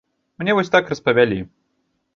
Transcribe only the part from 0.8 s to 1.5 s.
распавялі.